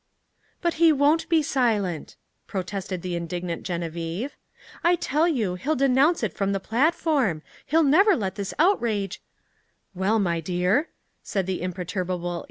[0.63, 2.15] '""But he won't be silent,"
[2.47, 4.31] protested the indignant Geneviève.
[4.83, 7.43] "I tell you, he'll denounce it from the platform.
[7.67, 9.21] He'll never let this outrage"
[9.93, 10.89] "Well, my dear,"
[11.21, 12.39] said the imperturbable E.